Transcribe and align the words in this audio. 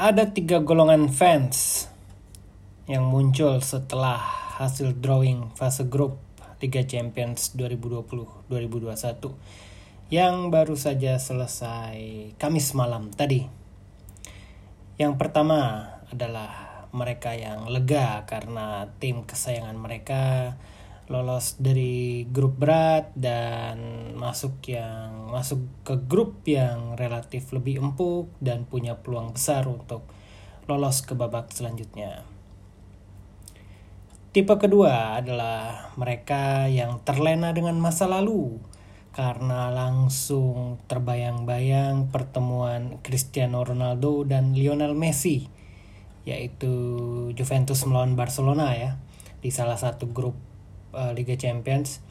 ada 0.00 0.32
tiga 0.32 0.64
golongan 0.64 1.12
fans 1.12 1.84
yang 2.88 3.04
muncul 3.04 3.60
setelah 3.60 4.16
hasil 4.56 4.96
drawing 4.96 5.52
fase 5.52 5.84
grup 5.92 6.16
Liga 6.64 6.88
Champions 6.88 7.52
2020-2021 7.52 8.48
yang 10.08 10.48
baru 10.48 10.72
saja 10.80 11.20
selesai 11.20 12.32
Kamis 12.40 12.72
malam 12.72 13.12
tadi. 13.12 13.44
Yang 14.96 15.20
pertama 15.20 15.84
adalah 16.08 16.88
mereka 16.96 17.36
yang 17.36 17.68
lega 17.68 18.24
karena 18.24 18.88
tim 19.04 19.28
kesayangan 19.28 19.76
mereka 19.76 20.56
lolos 21.10 21.58
dari 21.58 22.22
grup 22.30 22.54
berat 22.62 23.10
dan 23.18 23.76
masuk 24.14 24.62
yang 24.70 25.26
masuk 25.34 25.58
ke 25.82 25.98
grup 26.06 26.46
yang 26.46 26.94
relatif 26.94 27.50
lebih 27.50 27.82
empuk 27.82 28.30
dan 28.38 28.62
punya 28.62 28.94
peluang 29.02 29.34
besar 29.34 29.66
untuk 29.66 30.06
lolos 30.70 31.02
ke 31.02 31.18
babak 31.18 31.50
selanjutnya. 31.50 32.22
Tipe 34.30 34.54
kedua 34.54 35.18
adalah 35.18 35.90
mereka 35.98 36.70
yang 36.70 37.02
terlena 37.02 37.50
dengan 37.50 37.74
masa 37.82 38.06
lalu 38.06 38.62
karena 39.10 39.74
langsung 39.74 40.78
terbayang-bayang 40.86 42.14
pertemuan 42.14 43.02
Cristiano 43.02 43.66
Ronaldo 43.66 44.22
dan 44.22 44.54
Lionel 44.54 44.94
Messi 44.94 45.50
yaitu 46.22 46.70
Juventus 47.34 47.82
melawan 47.82 48.14
Barcelona 48.14 48.70
ya 48.78 49.02
di 49.42 49.50
salah 49.50 49.74
satu 49.74 50.06
grup 50.14 50.49
uh, 50.92 51.12
Liga 51.14 51.34
Champions 51.34 52.02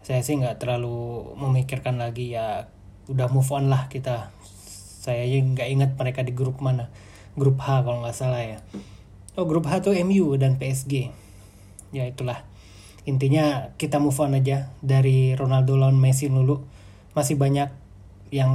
saya 0.00 0.24
sih 0.24 0.40
nggak 0.40 0.64
terlalu 0.64 1.28
memikirkan 1.36 2.00
lagi 2.00 2.32
ya 2.32 2.72
udah 3.12 3.28
move 3.28 3.48
on 3.52 3.68
lah 3.68 3.92
kita. 3.92 4.32
Saya 5.00 5.24
aja 5.24 5.38
nggak 5.40 5.68
ingat 5.68 5.90
mereka 5.96 6.20
di 6.24 6.32
grup 6.32 6.60
mana 6.60 6.88
grup 7.36 7.60
H 7.60 7.84
kalau 7.84 8.00
nggak 8.04 8.16
salah 8.16 8.40
ya. 8.40 8.58
Oh 9.36 9.44
grup 9.44 9.68
H 9.68 9.84
tuh 9.84 9.94
MU 10.04 10.34
dan 10.40 10.56
PSG 10.56 11.12
ya 11.92 12.04
itulah. 12.08 12.48
Intinya 13.04 13.76
kita 13.76 14.00
move 14.00 14.16
on 14.20 14.36
aja 14.36 14.72
dari 14.80 15.36
Ronaldo 15.36 15.76
lawan 15.76 16.00
Messi 16.00 16.32
dulu. 16.32 16.64
Masih 17.12 17.36
banyak 17.36 17.68
yang 18.32 18.52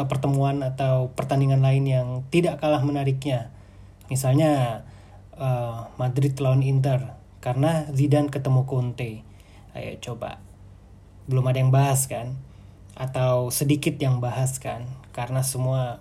uh, 0.00 0.06
pertemuan 0.08 0.64
atau 0.64 1.12
pertandingan 1.12 1.60
lain 1.60 1.84
yang 1.84 2.08
tidak 2.32 2.60
kalah 2.60 2.80
menariknya. 2.80 3.52
Misalnya 4.08 4.84
uh, 5.36 5.92
Madrid 6.00 6.36
lawan 6.40 6.64
Inter 6.64 7.23
karena 7.44 7.84
Zidane 7.92 8.32
ketemu 8.32 8.64
Conte. 8.64 9.20
Ayo 9.76 10.00
coba. 10.00 10.40
Belum 11.28 11.44
ada 11.44 11.60
yang 11.60 11.68
bahas 11.68 12.08
kan? 12.08 12.40
Atau 12.96 13.52
sedikit 13.52 14.00
yang 14.00 14.24
bahas 14.24 14.56
kan? 14.56 14.88
Karena 15.12 15.44
semua 15.44 16.00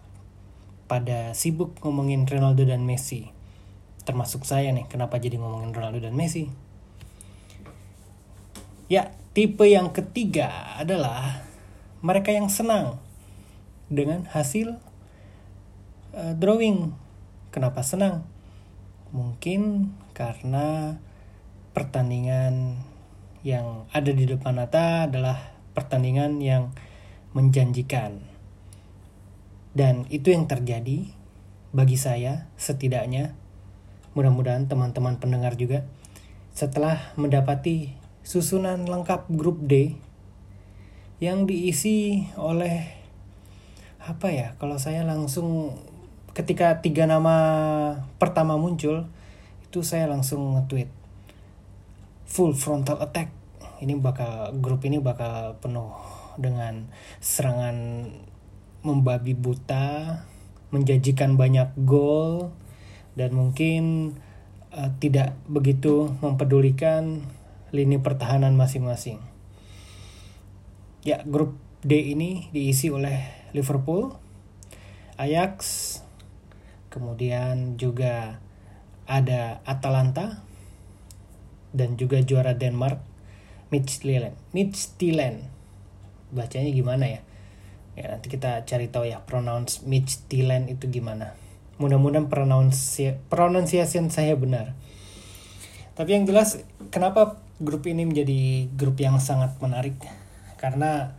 pada 0.88 1.36
sibuk 1.36 1.76
ngomongin 1.84 2.24
Ronaldo 2.24 2.64
dan 2.64 2.88
Messi. 2.88 3.28
Termasuk 4.08 4.48
saya 4.48 4.72
nih, 4.72 4.88
kenapa 4.88 5.20
jadi 5.20 5.36
ngomongin 5.36 5.76
Ronaldo 5.76 6.00
dan 6.08 6.16
Messi? 6.16 6.48
Ya, 8.88 9.12
tipe 9.36 9.68
yang 9.68 9.92
ketiga 9.92 10.80
adalah 10.80 11.44
mereka 12.00 12.32
yang 12.32 12.48
senang 12.48 13.04
dengan 13.92 14.32
hasil 14.32 14.80
uh, 16.16 16.34
drawing. 16.40 16.96
Kenapa 17.52 17.84
senang? 17.84 18.24
Mungkin 19.12 19.92
karena 20.16 21.00
pertandingan 21.74 22.80
yang 23.44 23.90
ada 23.92 24.14
di 24.14 24.24
depan 24.24 24.56
mata 24.56 25.10
adalah 25.10 25.54
pertandingan 25.76 26.40
yang 26.40 26.72
menjanjikan. 27.36 28.24
Dan 29.74 30.06
itu 30.14 30.30
yang 30.30 30.46
terjadi 30.46 31.10
bagi 31.74 31.98
saya 31.98 32.48
setidaknya. 32.56 33.34
Mudah-mudahan 34.14 34.70
teman-teman 34.70 35.18
pendengar 35.18 35.58
juga 35.58 35.90
setelah 36.54 37.12
mendapati 37.18 37.98
susunan 38.22 38.86
lengkap 38.86 39.26
grup 39.34 39.58
D 39.66 39.98
yang 41.18 41.50
diisi 41.50 42.30
oleh 42.38 42.94
apa 43.98 44.30
ya 44.30 44.54
kalau 44.62 44.78
saya 44.78 45.02
langsung 45.02 45.74
ketika 46.38 46.84
tiga 46.84 47.10
nama 47.10 47.36
pertama 48.22 48.54
muncul 48.60 49.10
itu 49.66 49.80
saya 49.82 50.06
langsung 50.06 50.60
nge-tweet 50.60 51.03
full 52.28 52.56
frontal 52.56 53.00
attack 53.04 53.32
ini 53.84 54.00
bakal 54.00 54.56
grup 54.64 54.88
ini 54.88 55.00
bakal 55.04 55.60
penuh 55.60 55.92
dengan 56.40 56.88
serangan 57.20 58.08
membabi 58.84 59.36
buta 59.36 60.20
menjanjikan 60.74 61.38
banyak 61.38 61.70
gol 61.86 62.50
dan 63.14 63.36
mungkin 63.38 64.16
uh, 64.74 64.90
tidak 64.98 65.38
begitu 65.46 66.10
mempedulikan 66.20 67.22
lini 67.70 68.02
pertahanan 68.02 68.58
masing-masing. 68.58 69.22
Ya, 71.06 71.22
grup 71.26 71.58
D 71.84 72.16
ini 72.16 72.48
diisi 72.56 72.90
oleh 72.90 73.28
Liverpool, 73.52 74.16
Ajax, 75.20 76.00
kemudian 76.90 77.76
juga 77.76 78.40
ada 79.06 79.60
Atalanta, 79.68 80.42
dan 81.74 81.98
juga 81.98 82.22
juara 82.22 82.54
Denmark 82.54 83.02
Midtjylland. 83.74 84.38
Midtjylland. 84.54 85.50
Bacanya 86.30 86.70
gimana 86.70 87.06
ya? 87.10 87.22
Ya 87.98 88.14
nanti 88.14 88.30
kita 88.30 88.66
cari 88.66 88.90
tahu 88.90 89.10
ya 89.10 89.26
pronounce 89.26 89.82
Midtjylland 89.86 90.70
itu 90.70 90.86
gimana. 90.90 91.34
Mudah-mudahan 91.82 92.30
pronunsi 92.30 93.18
pronunciation 93.34 94.14
saya 94.14 94.38
benar. 94.38 94.78
Tapi 95.98 96.14
yang 96.14 96.26
jelas 96.30 96.62
kenapa 96.94 97.42
grup 97.62 97.86
ini 97.90 98.06
menjadi 98.06 98.70
grup 98.78 99.02
yang 99.02 99.18
sangat 99.18 99.58
menarik? 99.58 99.98
Karena 100.58 101.18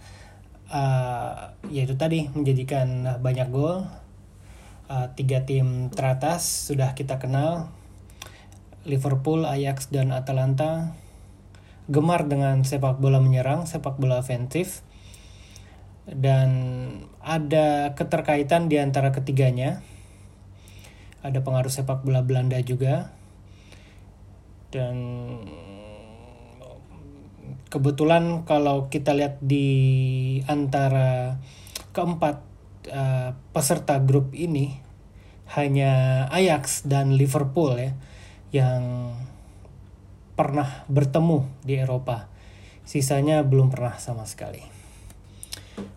uh, 0.70 1.54
ya 1.70 1.86
itu 1.86 1.98
tadi 1.98 2.30
menjadikan 2.30 3.18
banyak 3.18 3.50
gol. 3.50 3.86
Uh, 4.84 5.08
tiga 5.16 5.48
tim 5.48 5.88
teratas 5.88 6.44
sudah 6.68 6.92
kita 6.92 7.16
kenal 7.16 7.72
Liverpool, 8.84 9.48
Ajax, 9.48 9.88
dan 9.88 10.12
Atalanta 10.12 10.92
gemar 11.84 12.24
dengan 12.24 12.64
sepak 12.64 12.96
bola 12.96 13.20
menyerang, 13.20 13.68
sepak 13.68 14.00
bola 14.00 14.20
ofensif, 14.20 14.80
dan 16.08 16.48
ada 17.20 17.92
keterkaitan 17.92 18.72
di 18.72 18.80
antara 18.80 19.12
ketiganya. 19.12 19.84
Ada 21.24 21.40
pengaruh 21.40 21.72
sepak 21.72 22.04
bola 22.04 22.20
Belanda 22.20 22.60
juga, 22.60 23.12
dan 24.68 24.96
kebetulan 27.72 28.44
kalau 28.44 28.92
kita 28.92 29.16
lihat 29.16 29.40
di 29.40 29.66
antara 30.44 31.40
keempat 31.96 32.44
uh, 32.92 33.34
peserta 33.56 33.98
grup 33.98 34.30
ini 34.36 34.78
hanya 35.56 36.24
Ajax 36.32 36.84
dan 36.84 37.16
Liverpool 37.16 37.76
ya 37.76 37.92
yang 38.54 39.10
pernah 40.38 40.86
bertemu 40.86 41.42
di 41.66 41.74
Eropa. 41.74 42.30
Sisanya 42.86 43.42
belum 43.42 43.74
pernah 43.74 43.98
sama 43.98 44.22
sekali. 44.30 44.62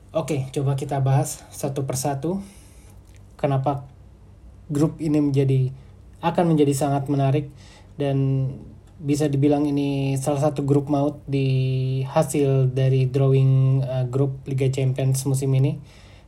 Oke, 0.09 0.49
coba 0.49 0.73
kita 0.73 0.97
bahas 0.97 1.45
satu 1.53 1.85
persatu. 1.85 2.41
Kenapa 3.37 3.85
grup 4.73 4.97
ini 4.97 5.21
menjadi 5.21 5.69
akan 6.25 6.57
menjadi 6.57 6.73
sangat 6.73 7.05
menarik 7.13 7.53
dan 8.01 8.49
bisa 8.97 9.29
dibilang 9.29 9.69
ini 9.69 10.17
salah 10.17 10.49
satu 10.49 10.65
grup 10.65 10.89
maut 10.89 11.21
di 11.29 12.01
hasil 12.09 12.73
dari 12.73 13.05
drawing 13.05 13.85
uh, 13.85 14.05
grup 14.09 14.41
Liga 14.49 14.65
Champions 14.73 15.21
musim 15.29 15.53
ini 15.53 15.77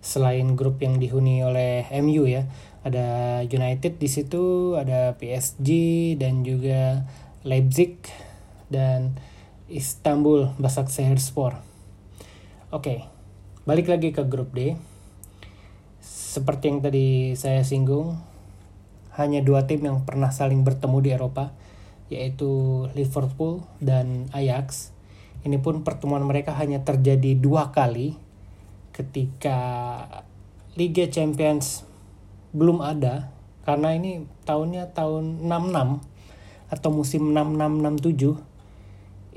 selain 0.05 0.53
grup 0.53 0.77
yang 0.77 1.01
dihuni 1.01 1.41
oleh 1.41 1.89
MU 2.05 2.29
ya 2.29 2.45
ada 2.83 3.39
United 3.43 3.99
di 3.99 4.07
situ, 4.07 4.75
ada 4.79 5.19
PSG 5.19 5.69
dan 6.15 6.47
juga 6.47 7.03
Leipzig 7.43 7.99
dan 8.71 9.19
Istanbul 9.67 10.55
Basaksehirspor. 10.55 11.59
Oke, 12.71 13.03
balik 13.67 13.91
lagi 13.91 14.15
ke 14.15 14.23
grup 14.23 14.55
D. 14.55 14.79
Seperti 15.99 16.71
yang 16.71 16.79
tadi 16.79 17.33
saya 17.35 17.65
singgung, 17.65 18.15
hanya 19.17 19.43
dua 19.43 19.67
tim 19.67 19.83
yang 19.83 20.07
pernah 20.07 20.31
saling 20.31 20.63
bertemu 20.63 20.97
di 21.03 21.09
Eropa, 21.11 21.51
yaitu 22.07 22.85
Liverpool 22.95 23.65
dan 23.83 24.31
Ajax. 24.31 24.95
Ini 25.43 25.59
pun 25.59 25.83
pertemuan 25.83 26.23
mereka 26.23 26.55
hanya 26.55 26.79
terjadi 26.85 27.35
dua 27.35 27.75
kali 27.75 28.15
ketika 28.95 29.57
Liga 30.75 31.07
Champions 31.07 31.88
belum 32.55 32.81
ada 32.81 33.29
karena 33.63 33.93
ini 33.93 34.25
tahunnya 34.45 34.93
tahun 34.97 35.45
66 35.45 36.01
atau 36.69 36.89
musim 36.93 37.33
6667 37.33 38.37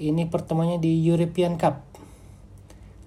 ini 0.00 0.24
pertemuannya 0.28 0.80
di 0.80 1.04
European 1.04 1.56
Cup 1.60 1.92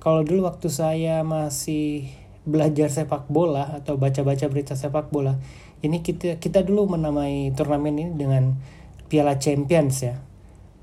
kalau 0.06 0.22
dulu 0.22 0.46
waktu 0.46 0.70
saya 0.70 1.26
masih 1.26 2.06
belajar 2.46 2.94
sepak 2.94 3.26
bola 3.26 3.82
atau 3.82 3.98
baca-baca 3.98 4.46
berita 4.46 4.78
sepak 4.78 5.10
bola, 5.10 5.42
ini 5.82 6.06
kita 6.06 6.38
kita 6.38 6.62
dulu 6.62 6.94
menamai 6.94 7.50
turnamen 7.58 7.98
ini 7.98 8.14
dengan 8.14 8.54
Piala 9.10 9.42
Champions 9.42 10.06
ya. 10.06 10.22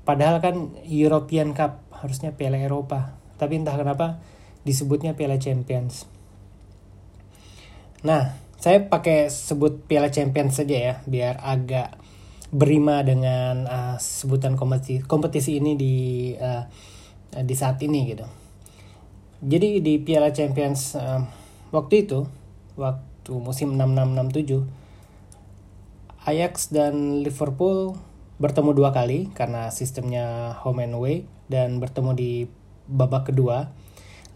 Padahal 0.03 0.43
kan 0.43 0.75
European 0.83 1.55
Cup 1.55 1.87
harusnya 1.95 2.35
Piala 2.35 2.59
Eropa, 2.59 3.15
tapi 3.39 3.63
entah 3.63 3.79
kenapa 3.79 4.19
disebutnya 4.67 5.15
Piala 5.15 5.39
Champions. 5.39 6.03
Nah, 8.03 8.42
saya 8.63 8.87
pakai 8.87 9.27
sebut 9.27 9.83
Piala 9.91 10.07
Champions 10.07 10.55
saja 10.55 10.71
ya, 10.79 10.95
biar 11.03 11.35
agak 11.43 11.99
berima 12.47 13.03
dengan 13.03 13.67
uh, 13.67 13.97
sebutan 13.99 14.55
kompetisi 14.55 15.03
kompetisi 15.03 15.59
ini 15.59 15.75
di 15.75 15.95
uh, 16.39 16.63
di 17.43 17.55
saat 17.59 17.83
ini 17.83 18.15
gitu. 18.15 18.23
Jadi 19.43 19.83
di 19.83 19.99
Piala 19.99 20.31
Champions 20.31 20.95
uh, 20.95 21.27
waktu 21.75 22.07
itu, 22.07 22.23
waktu 22.79 23.35
musim 23.35 23.75
6667 23.75 24.63
Ajax 26.23 26.71
dan 26.71 27.19
Liverpool 27.19 27.99
bertemu 28.39 28.71
dua 28.71 28.95
kali 28.95 29.27
karena 29.35 29.75
sistemnya 29.75 30.55
home 30.63 30.87
and 30.87 30.95
away 30.95 31.27
dan 31.51 31.83
bertemu 31.83 32.15
di 32.15 32.47
babak 32.87 33.27
kedua. 33.27 33.75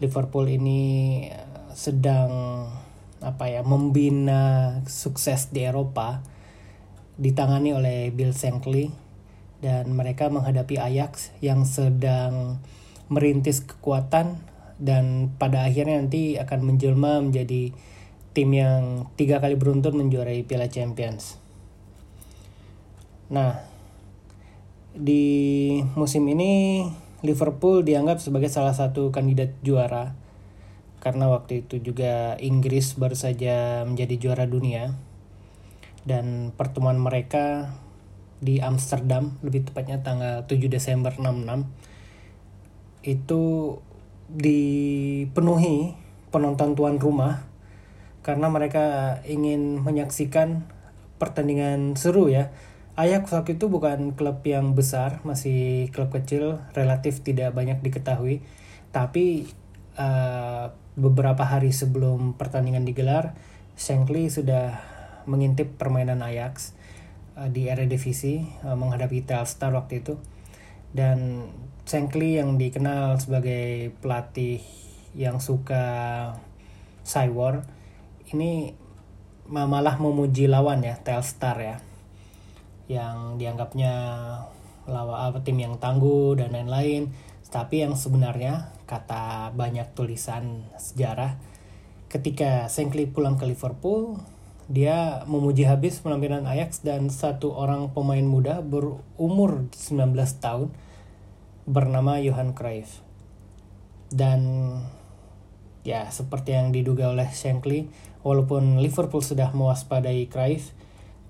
Liverpool 0.03 0.51
ini 0.51 1.23
sedang 1.71 2.68
apa 3.21 3.49
ya 3.49 3.65
membina 3.65 4.77
sukses 4.85 5.49
di 5.49 5.65
Eropa 5.65 6.21
ditangani 7.17 7.73
oleh 7.73 8.13
Bill 8.13 8.33
Shankly 8.33 8.93
dan 9.57 9.89
mereka 9.89 10.29
menghadapi 10.29 10.77
Ajax 10.77 11.33
yang 11.41 11.65
sedang 11.65 12.61
merintis 13.09 13.65
kekuatan 13.65 14.37
dan 14.77 15.33
pada 15.41 15.65
akhirnya 15.65 15.97
nanti 15.97 16.37
akan 16.37 16.59
menjelma 16.61 17.25
menjadi 17.25 17.73
tim 18.37 18.53
yang 18.53 19.09
tiga 19.17 19.41
kali 19.41 19.57
beruntun 19.57 19.97
menjuarai 19.97 20.45
Piala 20.45 20.69
Champions. 20.69 21.41
Nah, 23.33 23.65
di 24.93 25.25
musim 25.97 26.21
ini 26.29 26.85
Liverpool 27.25 27.81
dianggap 27.81 28.21
sebagai 28.21 28.53
salah 28.53 28.77
satu 28.77 29.09
kandidat 29.09 29.57
juara 29.65 30.13
karena 30.97 31.29
waktu 31.29 31.65
itu 31.65 31.79
juga 31.79 32.35
Inggris 32.41 32.97
baru 32.97 33.13
saja 33.13 33.85
menjadi 33.85 34.15
juara 34.17 34.45
dunia 34.49 34.97
dan 36.07 36.55
pertemuan 36.55 36.97
mereka 36.97 37.75
di 38.38 38.61
Amsterdam 38.61 39.38
lebih 39.41 39.65
tepatnya 39.69 40.01
tanggal 40.05 40.45
7 40.45 40.69
Desember 40.69 41.13
66 41.13 41.67
itu 43.07 43.44
dipenuhi 44.27 45.95
penonton 46.29 46.75
tuan 46.75 46.99
rumah 46.99 47.47
karena 48.21 48.51
mereka 48.51 49.17
ingin 49.23 49.79
menyaksikan 49.79 50.67
pertandingan 51.15 51.95
seru 51.95 52.27
ya. 52.27 52.51
Ajax 52.97 53.29
waktu 53.29 53.61
itu 53.61 53.69
bukan 53.69 54.17
klub 54.17 54.41
yang 54.41 54.73
besar, 54.73 55.21
masih 55.21 55.88
klub 55.94 56.09
kecil, 56.09 56.59
relatif 56.73 57.21
tidak 57.21 57.53
banyak 57.53 57.77
diketahui. 57.79 58.41
Tapi 58.89 59.47
uh, 59.95 60.73
beberapa 60.97 61.45
hari 61.45 61.69
sebelum 61.69 62.33
pertandingan 62.33 62.83
digelar, 62.83 63.38
Shankly 63.77 64.33
sudah 64.33 64.81
mengintip 65.29 65.77
permainan 65.77 66.25
Ajax 66.25 66.73
uh, 67.38 67.45
di 67.47 67.69
Eredivisie 67.69 68.49
uh, 68.65 68.73
menghadapi 68.73 69.21
Telstar 69.21 69.69
waktu 69.77 70.01
itu. 70.01 70.17
Dan 70.89 71.47
Shankly 71.85 72.41
yang 72.41 72.57
dikenal 72.57 73.21
sebagai 73.21 73.94
pelatih 74.01 74.59
yang 75.13 75.38
suka 75.38 75.85
cywar 77.05 77.63
ini 78.33 78.75
malah 79.47 79.95
memuji 79.95 80.51
lawan 80.51 80.83
ya 80.83 80.99
Telstar 80.99 81.55
ya 81.63 81.77
yang 82.91 83.39
dianggapnya 83.39 83.94
lawan 84.87 85.31
apa 85.31 85.43
tim 85.43 85.59
yang 85.59 85.75
tangguh 85.77 86.39
dan 86.39 86.55
lain-lain 86.55 87.11
tapi 87.47 87.83
yang 87.83 87.95
sebenarnya 87.95 88.75
kata 88.87 89.55
banyak 89.55 89.91
tulisan 89.95 90.67
sejarah 90.75 91.39
ketika 92.07 92.71
Shankly 92.71 93.07
pulang 93.07 93.35
ke 93.35 93.47
Liverpool 93.47 94.19
dia 94.67 95.23
memuji 95.31 95.63
habis 95.63 96.03
penampilan 96.03 96.43
Ajax 96.43 96.83
dan 96.83 97.07
satu 97.07 97.55
orang 97.55 97.95
pemain 97.95 98.23
muda 98.23 98.59
berumur 98.59 99.71
19 99.71 100.11
tahun 100.43 100.75
bernama 101.63 102.19
Johan 102.19 102.51
Cruyff. 102.51 102.99
Dan 104.11 104.71
ya 105.87 106.11
seperti 106.11 106.51
yang 106.51 106.75
diduga 106.75 107.15
oleh 107.15 107.31
Shankly, 107.31 107.87
walaupun 108.27 108.83
Liverpool 108.83 109.23
sudah 109.23 109.55
mewaspadai 109.55 110.27
Cruyff, 110.27 110.75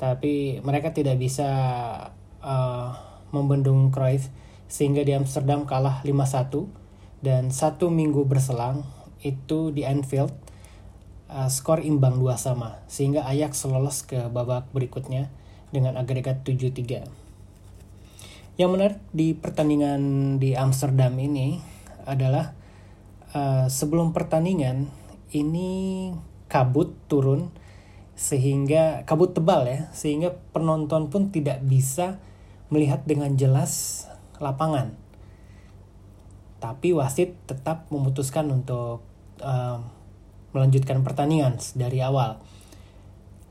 tapi 0.02 0.58
mereka 0.66 0.90
tidak 0.94 1.22
bisa 1.22 1.50
uh, 2.42 2.90
membendung 3.32 3.90
Cruyff 3.92 4.32
sehingga 4.68 5.04
di 5.04 5.16
Amsterdam 5.16 5.64
kalah 5.64 6.04
5-1 6.04 6.68
dan 7.24 7.50
satu 7.50 7.90
minggu 7.90 8.28
berselang 8.28 8.86
itu 9.24 9.74
di 9.74 9.88
Anfield 9.88 10.30
uh, 11.32 11.50
skor 11.50 11.82
imbang 11.82 12.20
dua 12.20 12.38
sama 12.38 12.84
sehingga 12.86 13.26
Ajax 13.26 13.66
lolos 13.66 14.04
ke 14.06 14.28
babak 14.30 14.70
berikutnya 14.72 15.32
dengan 15.72 16.00
agregat 16.00 16.44
7-3. 16.48 17.08
Yang 18.58 18.70
menarik 18.74 19.00
di 19.14 19.38
pertandingan 19.38 20.02
di 20.42 20.58
Amsterdam 20.58 21.14
ini 21.22 21.62
adalah 22.08 22.58
uh, 23.36 23.70
sebelum 23.70 24.16
pertandingan 24.16 24.90
ini 25.36 26.10
kabut 26.48 26.96
turun 27.12 27.52
sehingga 28.18 29.06
kabut 29.06 29.38
tebal 29.38 29.70
ya 29.70 29.80
sehingga 29.94 30.34
penonton 30.56 31.14
pun 31.14 31.30
tidak 31.30 31.62
bisa 31.62 32.18
melihat 32.68 33.04
dengan 33.08 33.36
jelas 33.40 34.06
lapangan. 34.38 34.94
Tapi 36.58 36.92
wasit 36.92 37.38
tetap 37.46 37.86
memutuskan 37.94 38.50
untuk 38.50 39.06
uh, 39.42 39.78
melanjutkan 40.52 41.06
pertandingan 41.06 41.62
dari 41.78 42.02
awal. 42.02 42.42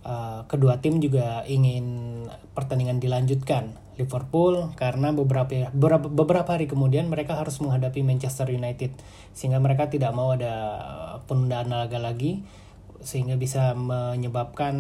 Uh, 0.07 0.47
kedua 0.47 0.79
tim 0.79 1.03
juga 1.03 1.43
ingin 1.47 2.27
pertandingan 2.55 3.03
dilanjutkan. 3.03 3.87
Liverpool 3.97 4.77
karena 4.77 5.09
beberapa 5.09 5.73
beberapa, 5.73 6.53
hari 6.53 6.69
kemudian 6.69 7.09
mereka 7.09 7.41
harus 7.41 7.57
menghadapi 7.65 8.05
Manchester 8.05 8.53
United 8.53 8.93
sehingga 9.33 9.57
mereka 9.57 9.89
tidak 9.89 10.13
mau 10.13 10.37
ada 10.37 10.77
penundaan 11.25 11.73
laga 11.73 11.97
lagi 11.97 12.45
sehingga 13.01 13.41
bisa 13.41 13.73
menyebabkan 13.73 14.77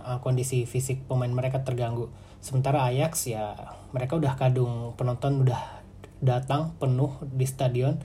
uh, 0.00 0.18
kondisi 0.24 0.64
fisik 0.64 1.04
pemain 1.04 1.28
mereka 1.28 1.60
terganggu. 1.60 2.08
Sementara 2.44 2.84
Ajax 2.92 3.24
ya 3.24 3.56
mereka 3.96 4.20
udah 4.20 4.36
kadung 4.36 4.92
penonton 5.00 5.48
udah 5.48 5.80
datang 6.20 6.76
penuh 6.76 7.16
di 7.24 7.48
stadion 7.48 7.96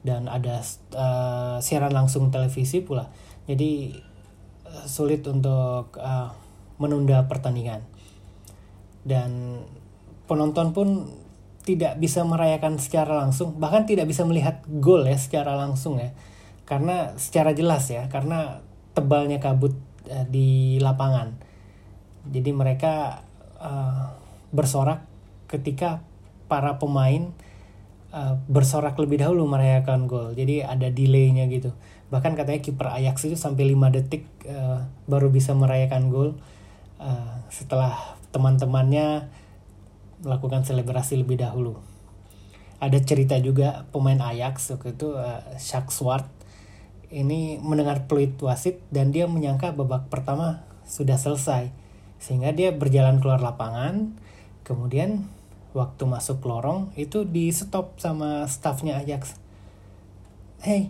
dan 0.00 0.24
ada 0.24 0.64
uh, 0.96 1.60
siaran 1.60 1.92
langsung 1.92 2.32
televisi 2.32 2.80
pula. 2.80 3.12
Jadi 3.44 3.92
uh, 4.64 4.88
sulit 4.88 5.20
untuk 5.28 6.00
uh, 6.00 6.32
menunda 6.80 7.28
pertandingan. 7.28 7.84
Dan 9.04 9.60
penonton 10.24 10.72
pun 10.72 10.88
tidak 11.68 12.00
bisa 12.00 12.24
merayakan 12.24 12.80
secara 12.80 13.20
langsung 13.20 13.60
bahkan 13.60 13.84
tidak 13.84 14.08
bisa 14.08 14.24
melihat 14.24 14.64
gol 14.80 15.04
ya 15.04 15.20
secara 15.20 15.60
langsung 15.60 16.00
ya. 16.00 16.16
Karena 16.64 17.12
secara 17.20 17.52
jelas 17.52 17.84
ya 17.92 18.08
karena 18.08 18.64
tebalnya 18.96 19.44
kabut 19.44 19.76
uh, 20.08 20.24
di 20.24 20.80
lapangan. 20.80 21.36
Jadi 22.32 22.48
mereka 22.56 23.20
uh, 23.64 24.12
bersorak 24.52 25.02
ketika 25.48 26.04
para 26.46 26.76
pemain 26.76 27.32
uh, 28.12 28.36
bersorak 28.46 28.94
lebih 29.00 29.24
dahulu 29.24 29.48
merayakan 29.48 30.04
gol. 30.04 30.36
Jadi 30.36 30.60
ada 30.60 30.92
delaynya 30.92 31.48
gitu. 31.48 31.72
Bahkan 32.12 32.36
katanya 32.36 32.60
kiper 32.60 32.92
Ajax 32.92 33.26
itu 33.26 33.34
sampai 33.34 33.72
5 33.72 33.96
detik 33.96 34.28
uh, 34.46 34.86
baru 35.08 35.32
bisa 35.32 35.56
merayakan 35.56 36.12
gol 36.12 36.30
uh, 37.00 37.34
setelah 37.48 38.20
teman-temannya 38.30 39.32
melakukan 40.22 40.62
selebrasi 40.62 41.18
lebih 41.18 41.40
dahulu. 41.40 41.80
Ada 42.78 43.00
cerita 43.00 43.40
juga 43.40 43.88
pemain 43.90 44.20
Ajax 44.20 44.76
waktu 44.76 44.92
itu 44.94 45.16
uh, 45.16 45.40
Shaq 45.56 45.88
Swart 45.88 46.28
ini 47.14 47.62
mendengar 47.62 48.10
peluit 48.10 48.34
wasit 48.42 48.82
dan 48.90 49.14
dia 49.14 49.30
menyangka 49.30 49.70
babak 49.70 50.10
pertama 50.10 50.66
sudah 50.82 51.14
selesai 51.14 51.83
sehingga 52.24 52.56
dia 52.56 52.72
berjalan 52.72 53.20
keluar 53.20 53.44
lapangan 53.44 54.16
kemudian 54.64 55.28
waktu 55.76 56.08
masuk 56.08 56.40
lorong 56.48 56.88
itu 56.96 57.28
di 57.28 57.52
stop 57.52 58.00
sama 58.00 58.48
staffnya 58.48 58.96
Ajax. 58.96 59.36
Hey 60.64 60.88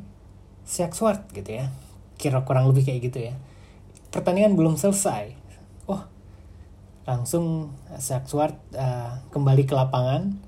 Siak 0.62 0.94
Swart 0.94 1.26
gitu 1.34 1.50
ya. 1.58 1.74
Kira 2.14 2.46
kurang 2.46 2.70
lebih 2.70 2.86
kayak 2.86 3.00
gitu 3.10 3.18
ya. 3.26 3.34
Pertandingan 4.14 4.54
belum 4.54 4.78
selesai. 4.78 5.34
Oh 5.90 6.06
langsung 7.02 7.74
Siak 7.98 8.30
Swart 8.30 8.54
uh, 8.78 9.26
kembali 9.34 9.66
ke 9.66 9.74
lapangan 9.74 10.38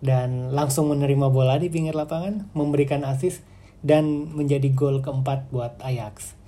dan 0.00 0.54
langsung 0.54 0.88
menerima 0.88 1.26
bola 1.28 1.58
di 1.58 1.68
pinggir 1.68 1.92
lapangan 1.92 2.48
memberikan 2.56 3.02
asis 3.02 3.42
dan 3.82 4.32
menjadi 4.32 4.70
gol 4.70 5.02
keempat 5.02 5.50
buat 5.50 5.76
Ajax. 5.82 6.38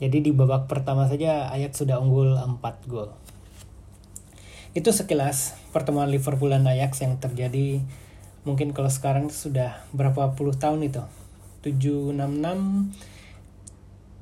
Jadi 0.00 0.24
di 0.24 0.30
babak 0.32 0.68
pertama 0.68 1.08
saja 1.08 1.48
Ajax 1.52 1.84
sudah 1.84 2.00
unggul 2.00 2.36
4 2.36 2.60
gol. 2.88 3.23
Itu 4.74 4.90
sekilas 4.90 5.54
pertemuan 5.70 6.10
Liverpool 6.10 6.50
dan 6.50 6.66
Ajax 6.66 6.98
yang 6.98 7.14
terjadi 7.22 7.78
mungkin 8.42 8.74
kalau 8.74 8.90
sekarang 8.90 9.30
sudah 9.30 9.86
berapa 9.94 10.34
puluh 10.34 10.58
tahun 10.58 10.90
itu? 10.90 10.98
766 11.62 12.18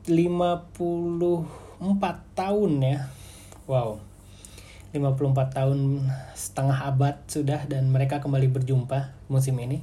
54 0.04 2.37
tahun 2.37 2.73
ya. 2.85 3.09
Wow. 3.64 4.04
54 4.92 5.56
tahun 5.56 6.04
setengah 6.37 6.78
abad 6.85 7.16
sudah 7.32 7.64
dan 7.64 7.88
mereka 7.88 8.21
kembali 8.21 8.52
berjumpa 8.52 9.09
musim 9.32 9.56
ini. 9.56 9.80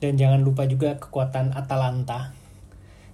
Dan 0.00 0.16
jangan 0.16 0.40
lupa 0.40 0.64
juga 0.64 0.96
kekuatan 0.96 1.52
Atalanta 1.52 2.32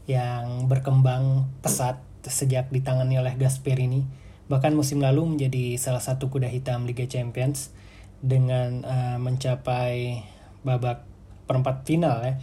yang 0.06 0.70
berkembang 0.70 1.50
pesat 1.66 1.98
sejak 2.22 2.70
ditangani 2.70 3.18
oleh 3.18 3.34
Gasperini 3.34 4.19
bahkan 4.50 4.74
musim 4.74 4.98
lalu 4.98 5.38
menjadi 5.38 5.78
salah 5.78 6.02
satu 6.02 6.26
kuda 6.26 6.50
hitam 6.50 6.82
Liga 6.82 7.06
Champions 7.06 7.70
dengan 8.18 8.82
uh, 8.82 9.16
mencapai 9.22 10.26
babak 10.66 11.06
perempat 11.46 11.86
final 11.86 12.18
ya 12.26 12.34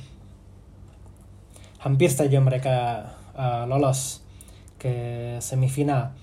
hampir 1.83 2.09
saja 2.09 2.39
mereka 2.41 3.07
uh, 3.37 3.69
lolos 3.69 4.23
ke 4.81 4.95
semifinal 5.43 6.15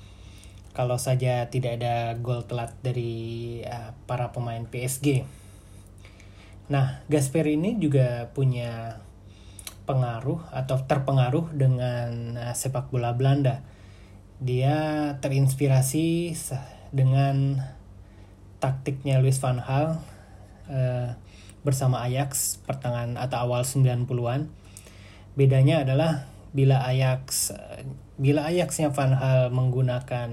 kalau 0.75 0.99
saja 0.99 1.47
tidak 1.53 1.79
ada 1.79 2.19
gol 2.19 2.43
telat 2.43 2.75
dari 2.83 3.63
uh, 3.63 3.95
para 4.11 4.35
pemain 4.35 4.67
PSG. 4.67 5.23
Nah, 6.67 7.07
Gasper 7.07 7.47
ini 7.47 7.79
juga 7.79 8.27
punya 8.35 8.99
pengaruh 9.87 10.51
atau 10.51 10.83
terpengaruh 10.83 11.55
dengan 11.55 12.35
uh, 12.35 12.55
sepak 12.59 12.91
bola 12.91 13.15
Belanda. 13.15 13.63
Dia 14.43 14.77
terinspirasi 15.19 16.35
dengan 16.95 17.63
taktiknya 18.59 19.21
Louis 19.21 19.37
van 19.39 19.61
Gaal 19.61 20.01
uh, 20.71 21.09
bersama 21.67 22.05
Ajax 22.05 22.59
pertengahan 22.65 23.19
atau 23.21 23.51
awal 23.51 23.63
90-an. 23.67 24.49
Bedanya 25.35 25.83
adalah 25.83 26.31
bila 26.55 26.87
Ajax 26.87 27.51
bila 28.15 28.47
Ajaxnya 28.47 28.95
Van 28.95 29.11
Gaal 29.11 29.51
menggunakan 29.51 30.31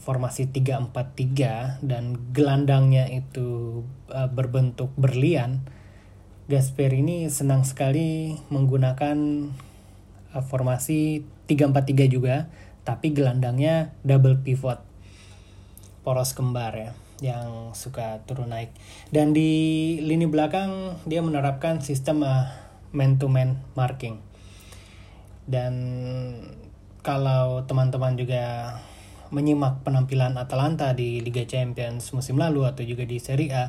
formasi 0.00 0.48
3-4-3 0.48 1.84
dan 1.84 2.32
gelandangnya 2.32 3.10
itu 3.10 3.82
uh, 4.08 4.30
berbentuk 4.30 4.88
berlian, 4.96 5.66
Gasper 6.48 6.94
ini 6.94 7.28
senang 7.28 7.66
sekali 7.68 8.38
menggunakan 8.48 9.18
uh, 10.32 10.44
formasi 10.46 11.26
3-4-3 11.50 12.06
juga, 12.06 12.48
tapi 12.82 13.12
gelandangnya 13.12 13.92
double 14.02 14.40
pivot. 14.40 14.80
Poros 16.00 16.32
kembar 16.32 16.72
ya 16.74 16.90
yang 17.20 17.76
suka 17.76 18.24
turun 18.24 18.50
naik. 18.50 18.72
Dan 19.12 19.36
di 19.36 19.96
lini 20.00 20.24
belakang 20.24 20.96
dia 21.04 21.20
menerapkan 21.20 21.84
sistem 21.84 22.24
uh, 22.24 22.48
man 22.90 23.20
to 23.20 23.28
man 23.28 23.60
marking. 23.76 24.18
Dan 25.44 25.74
kalau 27.04 27.64
teman-teman 27.64 28.16
juga 28.16 28.76
menyimak 29.30 29.86
penampilan 29.86 30.34
Atalanta 30.36 30.90
di 30.92 31.22
Liga 31.22 31.46
Champions 31.46 32.10
musim 32.10 32.36
lalu 32.36 32.66
atau 32.66 32.82
juga 32.82 33.06
di 33.06 33.22
Serie 33.22 33.54
A, 33.54 33.64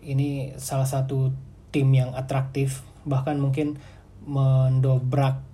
ini 0.00 0.56
salah 0.56 0.88
satu 0.88 1.30
tim 1.70 1.92
yang 1.92 2.16
atraktif 2.16 2.80
bahkan 3.06 3.38
mungkin 3.38 3.78
mendobrak 4.26 5.45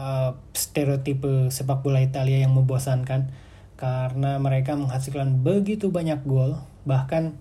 uh, 0.00 0.30
stereotipe 0.56 1.52
sepak 1.52 1.84
bola 1.84 2.00
Italia 2.00 2.40
yang 2.40 2.56
membosankan 2.56 3.28
karena 3.76 4.36
mereka 4.40 4.76
menghasilkan 4.76 5.44
begitu 5.44 5.92
banyak 5.92 6.24
gol. 6.24 6.60
Bahkan 6.88 7.36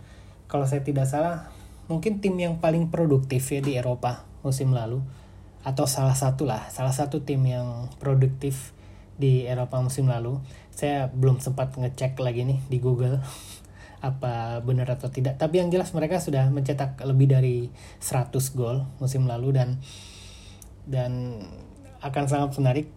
kalau 0.52 0.68
saya 0.68 0.84
tidak 0.84 1.08
salah 1.08 1.52
mungkin 1.88 2.20
tim 2.20 2.36
yang 2.36 2.60
paling 2.60 2.92
produktif 2.92 3.50
ya 3.50 3.64
di 3.64 3.80
Eropa 3.80 4.28
musim 4.44 4.76
lalu 4.76 5.02
atau 5.66 5.84
salah 5.84 6.16
satu 6.16 6.48
lah 6.48 6.72
salah 6.72 6.96
satu 6.96 7.28
tim 7.28 7.44
yang 7.44 7.92
produktif 8.00 8.72
di 9.20 9.48
Eropa 9.48 9.80
musim 9.80 10.08
lalu. 10.08 10.40
Saya 10.72 11.12
belum 11.12 11.44
sempat 11.44 11.76
ngecek 11.76 12.16
lagi 12.24 12.48
nih 12.48 12.60
di 12.72 12.80
Google 12.80 13.20
apa 14.08 14.64
benar 14.64 14.96
atau 14.96 15.12
tidak. 15.12 15.36
Tapi 15.36 15.60
yang 15.60 15.68
jelas 15.68 15.92
mereka 15.92 16.24
sudah 16.24 16.48
mencetak 16.48 16.96
lebih 17.04 17.28
dari 17.28 17.68
100 18.00 18.32
gol 18.56 18.88
musim 19.04 19.28
lalu 19.28 19.52
dan 19.52 19.70
dan 20.88 21.44
akan 22.00 22.26
sangat 22.28 22.56
menarik 22.60 22.88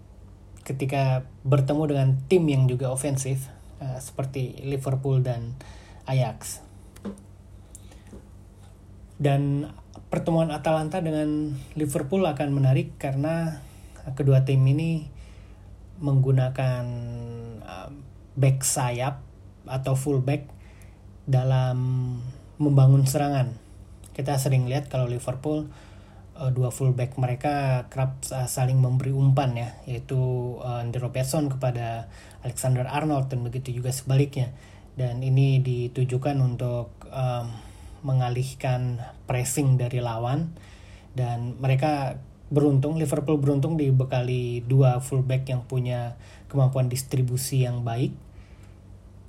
ketika 0.63 1.27
bertemu 1.43 1.83
dengan 1.91 2.09
tim 2.31 2.47
yang 2.47 2.71
juga 2.71 2.95
ofensif 2.95 3.51
uh, 3.83 3.99
seperti 3.99 4.63
Liverpool 4.63 5.23
dan 5.23 5.59
Ajax. 6.07 6.63
Dan 9.23 9.71
pertemuan 10.11 10.51
Atalanta 10.51 10.99
dengan 10.99 11.55
Liverpool 11.79 12.27
akan 12.27 12.49
menarik 12.51 12.99
karena 12.99 13.63
kedua 14.19 14.43
tim 14.43 14.63
ini 14.67 15.07
menggunakan 16.03 16.85
uh, 17.63 17.91
back 18.35 18.67
sayap 18.67 19.23
atau 19.67 19.95
full 19.95 20.19
back 20.19 20.51
dalam 21.27 21.79
membangun 22.59 23.07
serangan. 23.07 23.55
Kita 24.11 24.35
sering 24.39 24.67
lihat 24.67 24.91
kalau 24.91 25.07
Liverpool 25.07 25.71
dua 26.51 26.75
fullback 26.75 27.15
mereka 27.15 27.87
kerap 27.87 28.19
uh, 28.35 28.51
saling 28.51 28.83
memberi 28.83 29.15
umpan 29.15 29.55
ya, 29.55 29.69
yaitu 29.87 30.19
uh, 30.59 30.83
Andy 30.83 30.99
Robertson 30.99 31.47
kepada 31.47 32.11
Alexander 32.43 32.89
Arnold 32.91 33.31
dan 33.31 33.47
begitu 33.47 33.71
juga 33.71 33.95
sebaliknya. 33.95 34.51
Dan 34.99 35.23
ini 35.23 35.63
ditujukan 35.63 36.37
untuk 36.43 36.91
um, 37.13 37.47
mengalihkan 38.03 38.99
pressing 39.31 39.79
dari 39.79 40.03
lawan. 40.03 40.51
Dan 41.13 41.61
mereka 41.61 42.19
beruntung 42.53 43.01
Liverpool 43.01 43.41
beruntung 43.41 43.81
dibekali 43.81 44.61
dua 44.65 45.01
fullback 45.01 45.49
yang 45.49 45.65
punya 45.65 46.21
kemampuan 46.53 46.93
distribusi 46.93 47.65
yang 47.65 47.81
baik. 47.81 48.13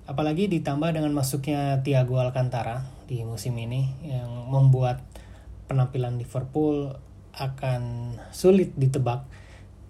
Apalagi 0.03 0.51
ditambah 0.51 0.91
dengan 0.91 1.15
masuknya 1.15 1.79
Thiago 1.79 2.19
Alcantara 2.19 2.83
di 3.07 3.23
musim 3.23 3.55
ini 3.55 3.87
yang 4.03 4.51
membuat 4.51 4.99
penampilan 5.67 6.19
Liverpool 6.19 6.95
akan 7.33 8.13
sulit 8.29 8.77
ditebak 8.77 9.25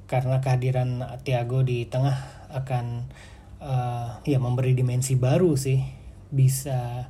karena 0.07 0.39
kehadiran 0.39 1.03
Thiago 1.25 1.65
di 1.65 1.89
tengah 1.89 2.15
akan 2.53 3.09
uh, 3.59 4.21
ya 4.23 4.37
memberi 4.39 4.77
dimensi 4.77 5.17
baru 5.17 5.57
sih. 5.57 5.81
Bisa 6.33 7.09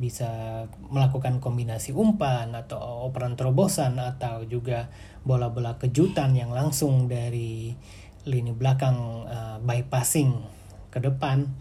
bisa 0.00 0.64
melakukan 0.88 1.44
kombinasi 1.44 1.92
umpan 1.92 2.56
atau 2.56 3.04
operan 3.04 3.36
terobosan 3.36 4.00
atau 4.00 4.48
juga 4.48 4.88
bola-bola 5.28 5.76
kejutan 5.76 6.32
yang 6.32 6.56
langsung 6.56 7.04
dari 7.04 7.76
lini 8.24 8.52
belakang 8.56 9.28
uh, 9.28 9.56
bypassing 9.60 10.40
ke 10.88 11.04
depan. 11.04 11.52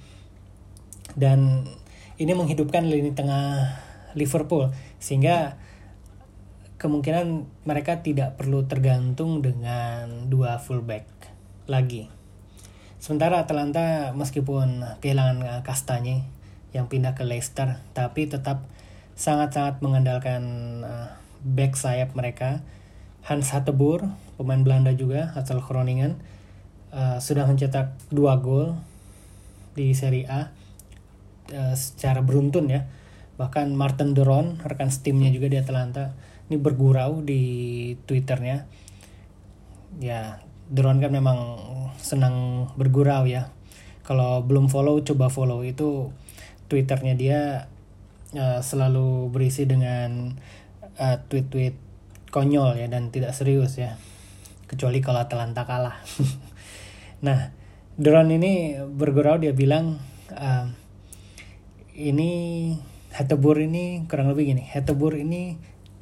Dan 1.19 1.67
ini 2.15 2.31
menghidupkan 2.31 2.87
lini 2.87 3.11
tengah 3.11 3.75
Liverpool 4.15 4.71
sehingga 5.03 5.59
kemungkinan 6.79 7.43
mereka 7.67 7.99
tidak 7.99 8.39
perlu 8.39 8.63
tergantung 8.63 9.43
dengan 9.43 10.31
dua 10.31 10.57
fullback 10.63 11.05
lagi. 11.67 12.07
Sementara 12.97 13.43
Atalanta 13.43 14.15
meskipun 14.15 14.83
kehilangan 15.03 15.37
eh, 15.43 15.61
kastanya 15.67 16.23
yang 16.71 16.87
pindah 16.87 17.13
ke 17.13 17.27
Leicester, 17.27 17.81
tapi 17.91 18.31
tetap 18.31 18.63
sangat-sangat 19.19 19.83
mengandalkan 19.83 20.41
uh, 20.85 21.09
back 21.43 21.73
sayap 21.75 22.13
mereka. 22.13 22.61
Hans 23.25 23.51
Hatteboer, 23.51 24.05
pemain 24.37 24.61
Belanda 24.61 24.93
juga 24.93 25.33
asal 25.33 25.65
Groningen, 25.65 26.21
uh, 26.93 27.17
sudah 27.17 27.49
mencetak 27.49 27.97
dua 28.13 28.37
gol 28.39 28.77
di 29.73 29.91
Serie 29.97 30.29
A 30.29 30.53
secara 31.73 32.21
beruntun 32.21 32.69
ya. 32.69 32.85
Bahkan 33.41 33.73
Martin 33.73 34.13
Deron, 34.13 34.61
rekan 34.61 34.93
timnya 34.93 35.33
juga 35.33 35.49
di 35.49 35.57
Atalanta, 35.57 36.13
ini 36.49 36.57
bergurau 36.57 37.21
di 37.21 37.41
Twitternya. 38.09 38.65
Ya, 40.01 40.41
Drone 40.65 40.97
kan 40.97 41.13
memang 41.13 41.37
senang 42.01 42.65
bergurau 42.73 43.29
ya. 43.29 43.53
Kalau 44.01 44.41
belum 44.41 44.65
follow 44.65 44.97
coba 45.05 45.29
follow 45.29 45.61
itu 45.61 46.09
Twitternya 46.65 47.13
dia 47.13 47.69
uh, 48.33 48.59
selalu 48.65 49.29
berisi 49.29 49.69
dengan 49.69 50.33
uh, 50.97 51.17
tweet-tweet 51.29 51.77
konyol 52.33 52.81
ya 52.81 52.89
dan 52.89 53.13
tidak 53.13 53.37
serius 53.37 53.77
ya. 53.77 54.01
Kecuali 54.65 55.01
kalau 55.05 55.21
Atalanta 55.21 55.69
kalah. 55.69 56.01
nah, 57.25 57.53
Drone 57.93 58.41
ini 58.41 58.73
bergurau 58.89 59.37
dia 59.37 59.53
bilang 59.53 60.01
uh, 60.33 60.65
ini 61.93 62.31
Hatebur 63.09 63.57
ini 63.57 64.05
kurang 64.05 64.29
lebih 64.29 64.53
gini. 64.53 64.63
Hatebur 64.69 65.17
ini 65.17 65.57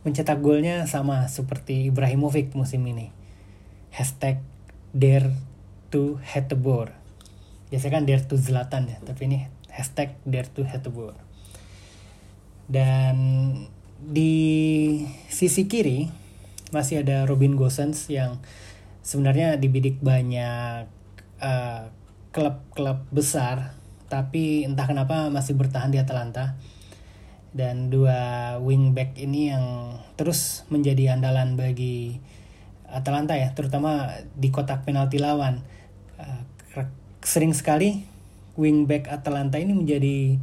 mencetak 0.08 0.40
golnya 0.40 0.88
sama 0.88 1.28
seperti 1.28 1.92
Ibrahimovic 1.92 2.56
musim 2.56 2.88
ini. 2.88 3.12
Hashtag 3.92 4.40
dare 4.96 5.36
to 5.92 6.16
Hetebor. 6.24 6.96
Biasanya 7.68 8.00
kan 8.00 8.08
Dare 8.08 8.24
to 8.24 8.40
Zlatan 8.40 8.88
ya, 8.88 8.96
tapi 9.04 9.28
ini 9.28 9.44
hashtag 9.68 10.16
Dare 10.24 10.48
to 10.48 10.64
Hetebor. 10.64 11.20
Dan 12.72 13.16
di 14.00 15.04
sisi 15.28 15.68
kiri 15.68 16.08
masih 16.72 17.04
ada 17.04 17.28
Robin 17.28 17.60
Gosens 17.60 18.08
yang 18.08 18.40
sebenarnya 19.04 19.60
dibidik 19.60 20.00
banyak 20.00 20.88
klub 22.32 22.64
klub-klub 22.78 23.02
besar, 23.10 23.74
tapi 24.08 24.62
entah 24.62 24.86
kenapa 24.86 25.28
masih 25.34 25.58
bertahan 25.58 25.90
di 25.90 25.98
Atalanta. 25.98 26.54
Dan 27.58 27.90
dua 27.90 28.54
wingback 28.62 29.18
ini 29.18 29.50
yang 29.50 29.98
terus 30.14 30.62
menjadi 30.70 31.18
andalan 31.18 31.58
bagi 31.58 32.22
Atalanta 32.86 33.34
ya, 33.34 33.50
terutama 33.58 34.14
di 34.38 34.54
kotak 34.54 34.86
penalti 34.86 35.18
lawan. 35.18 35.66
Uh, 36.22 36.46
sering 37.26 37.58
sekali 37.58 38.06
wingback 38.56 39.10
Atalanta 39.10 39.58
ini 39.58 39.74
menjadi 39.74 40.38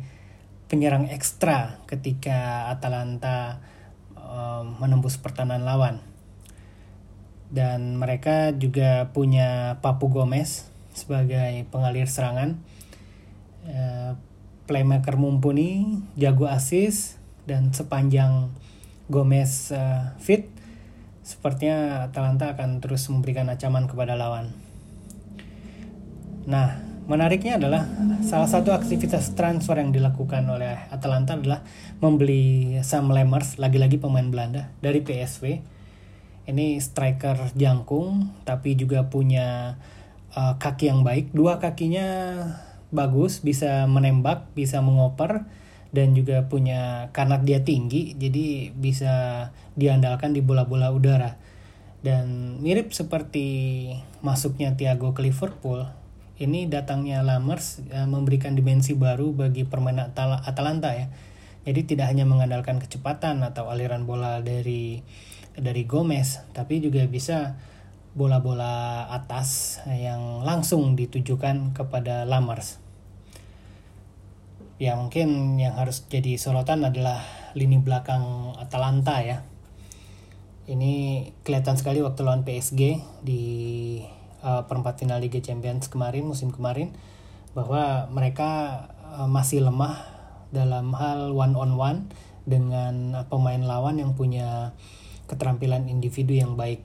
penyerang 0.66 1.06
ekstra 1.06 1.78
ketika 1.86 2.66
Atalanta 2.74 3.62
uh, 4.18 4.66
menembus 4.82 5.14
pertahanan 5.14 5.62
lawan. 5.62 6.02
Dan 7.54 7.94
mereka 7.94 8.50
juga 8.50 9.14
punya 9.14 9.78
Papu 9.78 10.10
Gomez 10.10 10.66
sebagai 10.90 11.62
pengalir 11.70 12.10
serangan. 12.10 12.58
Uh, 13.64 14.18
playmaker 14.64 15.20
mumpuni, 15.20 16.00
jago 16.16 16.48
asis, 16.48 17.20
dan 17.44 17.72
sepanjang 17.72 18.48
Gomez 19.12 19.68
uh, 19.72 20.16
fit, 20.16 20.48
sepertinya 21.20 22.08
Atalanta 22.08 22.56
akan 22.56 22.80
terus 22.80 23.04
memberikan 23.12 23.48
ancaman 23.52 23.84
kepada 23.84 24.16
lawan. 24.16 24.52
Nah, 26.44 26.80
menariknya 27.04 27.56
adalah 27.60 27.84
salah 28.24 28.48
satu 28.48 28.72
aktivitas 28.72 29.36
transfer 29.36 29.76
yang 29.76 29.92
dilakukan 29.92 30.44
oleh 30.48 30.88
Atalanta 30.92 31.36
adalah 31.36 31.64
membeli 32.00 32.76
Sam 32.80 33.12
Lemmers, 33.12 33.60
lagi-lagi 33.60 34.00
pemain 34.00 34.28
Belanda 34.28 34.72
dari 34.80 35.00
PSV. 35.04 35.72
Ini 36.44 36.76
striker 36.76 37.56
jangkung, 37.56 38.44
tapi 38.44 38.76
juga 38.76 39.08
punya 39.08 39.80
uh, 40.36 40.60
kaki 40.60 40.92
yang 40.92 41.00
baik. 41.00 41.32
Dua 41.32 41.56
kakinya 41.56 42.08
bagus, 42.94 43.42
bisa 43.42 43.84
menembak, 43.90 44.54
bisa 44.54 44.78
mengoper 44.78 45.44
dan 45.94 46.14
juga 46.14 46.50
punya 46.50 47.10
karena 47.14 47.38
dia 47.38 47.62
tinggi 47.62 48.18
jadi 48.18 48.74
bisa 48.74 49.14
diandalkan 49.78 50.34
di 50.34 50.42
bola-bola 50.42 50.94
udara. 50.94 51.38
Dan 52.04 52.58
mirip 52.60 52.92
seperti 52.92 53.88
masuknya 54.20 54.76
Thiago 54.76 55.16
ke 55.16 55.24
Liverpool 55.24 55.88
ini 56.38 56.66
datangnya 56.66 57.22
Lamers 57.22 57.80
uh, 57.94 58.10
memberikan 58.10 58.58
dimensi 58.58 58.92
baru 58.92 59.30
bagi 59.32 59.64
permainan 59.64 60.12
Atal 60.12 60.42
Atalanta 60.42 60.94
ya. 60.94 61.10
Jadi 61.64 61.96
tidak 61.96 62.12
hanya 62.12 62.28
mengandalkan 62.28 62.76
kecepatan 62.76 63.40
atau 63.40 63.72
aliran 63.72 64.04
bola 64.04 64.44
dari 64.44 65.00
dari 65.54 65.86
Gomez 65.86 66.42
tapi 66.50 66.82
juga 66.82 67.06
bisa 67.06 67.54
bola-bola 68.14 69.06
atas 69.10 69.80
yang 69.90 70.42
langsung 70.46 70.94
ditujukan 70.94 71.74
kepada 71.74 72.22
Lamers 72.26 72.83
ya 74.78 74.98
mungkin 74.98 75.54
yang 75.60 75.78
harus 75.78 76.06
jadi 76.10 76.34
sorotan 76.34 76.82
adalah 76.82 77.22
lini 77.54 77.78
belakang 77.78 78.54
Atalanta 78.58 79.22
ya. 79.22 79.46
Ini 80.64 81.26
kelihatan 81.44 81.76
sekali 81.76 82.00
waktu 82.00 82.24
lawan 82.24 82.42
PSG 82.42 82.98
di 83.20 83.42
uh, 84.40 84.64
perempat 84.64 85.04
final 85.04 85.20
Liga 85.20 85.38
Champions 85.38 85.92
kemarin 85.92 86.24
musim 86.24 86.48
kemarin 86.50 86.90
bahwa 87.52 88.08
mereka 88.10 88.82
uh, 89.14 89.28
masih 89.28 89.62
lemah 89.62 90.10
dalam 90.50 90.90
hal 90.96 91.36
one 91.36 91.54
on 91.54 91.76
one 91.76 91.98
dengan 92.48 93.14
uh, 93.14 93.24
pemain 93.28 93.60
lawan 93.60 94.00
yang 94.00 94.16
punya 94.16 94.72
keterampilan 95.30 95.86
individu 95.86 96.34
yang 96.34 96.56
baik. 96.58 96.82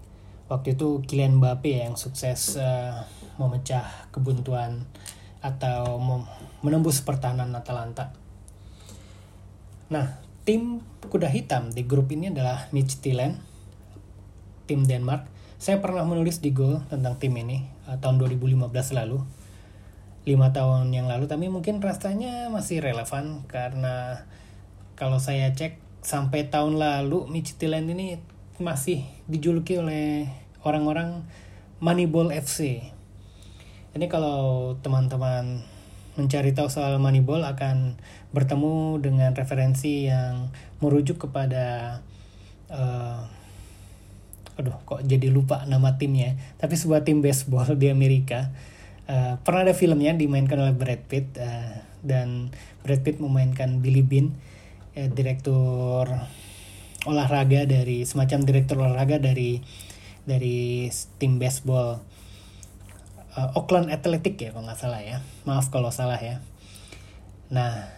Waktu 0.50 0.74
itu 0.78 1.06
Kylian 1.06 1.38
Mbappe 1.38 1.70
yang 1.70 1.94
sukses 1.96 2.58
uh, 2.58 3.06
memecah 3.38 3.86
kebuntuan 4.12 4.86
atau 5.40 5.96
menembus 6.60 7.00
pertahanan 7.04 7.56
Atalanta. 7.56 8.12
Nah, 9.90 10.22
tim 10.44 10.84
kuda 11.08 11.32
hitam 11.32 11.74
di 11.74 11.88
grup 11.88 12.12
ini 12.14 12.30
adalah 12.30 12.70
Midtjylland, 12.76 13.40
tim 14.70 14.86
Denmark. 14.86 15.26
Saya 15.60 15.82
pernah 15.84 16.06
menulis 16.06 16.40
di 16.40 16.56
Goal 16.56 16.86
tentang 16.88 17.20
tim 17.20 17.36
ini 17.36 17.68
uh, 17.90 17.98
tahun 17.98 18.22
2015 18.22 18.70
lalu. 18.96 19.20
5 20.28 20.36
tahun 20.54 20.94
yang 20.94 21.10
lalu, 21.10 21.26
tapi 21.26 21.50
mungkin 21.50 21.82
rasanya 21.82 22.54
masih 22.54 22.84
relevan 22.86 23.48
karena 23.50 24.28
kalau 24.94 25.18
saya 25.18 25.56
cek 25.56 25.80
sampai 26.06 26.52
tahun 26.52 26.78
lalu 26.78 27.26
Midtjylland 27.32 27.88
ini 27.90 28.20
masih 28.60 29.08
dijuluki 29.26 29.80
oleh 29.80 30.28
orang-orang 30.62 31.24
Moneyball 31.80 32.36
FC. 32.36 32.84
Ini 33.96 34.06
kalau 34.12 34.76
teman-teman 34.84 35.64
mencari 36.20 36.52
tahu 36.52 36.68
soal 36.68 37.00
Moneyball 37.00 37.48
akan 37.48 37.96
bertemu 38.36 39.00
dengan 39.00 39.32
referensi 39.32 40.12
yang 40.12 40.52
merujuk 40.84 41.24
kepada 41.24 41.98
uh, 42.68 43.24
aduh 44.60 44.76
kok 44.84 45.08
jadi 45.08 45.32
lupa 45.32 45.64
nama 45.64 45.96
timnya. 45.96 46.36
Tapi 46.60 46.76
sebuah 46.76 47.08
tim 47.08 47.24
baseball 47.24 47.80
di 47.80 47.88
Amerika 47.88 48.52
uh, 49.08 49.40
pernah 49.40 49.64
ada 49.64 49.72
filmnya 49.72 50.12
dimainkan 50.12 50.60
oleh 50.60 50.76
Brad 50.76 51.08
Pitt 51.08 51.40
uh, 51.40 51.80
dan 52.04 52.52
Brad 52.84 53.00
Pitt 53.00 53.24
memainkan 53.24 53.80
Billy 53.80 54.04
Bean 54.04 54.36
uh, 55.00 55.08
direktur 55.08 56.12
olahraga 57.08 57.64
dari 57.64 58.04
semacam 58.04 58.44
direktur 58.44 58.84
olahraga 58.84 59.24
dari 59.24 59.64
dari 60.28 60.92
tim 61.16 61.40
baseball 61.40 62.04
uh, 63.36 63.58
Auckland 63.58 63.94
Athletic 63.94 64.40
ya 64.40 64.50
kalau 64.56 64.66
nggak 64.66 64.80
salah 64.80 65.02
ya. 65.02 65.18
Maaf 65.46 65.70
kalau 65.70 65.92
salah 65.94 66.18
ya. 66.18 66.42
Nah 67.54 67.90